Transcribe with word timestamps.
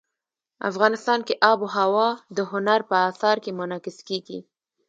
افغانستان 0.69 1.19
کې 1.27 1.33
آب 1.51 1.59
وهوا 1.63 2.09
د 2.37 2.39
هنر 2.51 2.79
په 2.89 2.95
اثار 3.09 3.37
کې 3.43 3.51
منعکس 3.59 3.97
کېږي. 4.07 4.39